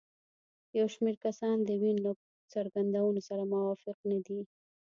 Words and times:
یو 0.79 0.87
شمېر 0.93 1.15
کسان 1.25 1.55
د 1.63 1.69
وین 1.81 1.97
له 2.05 2.11
څرګندونو 2.53 3.19
سره 3.29 3.43
موافق 3.53 3.97
نه 4.11 4.19
دي. 4.25 4.39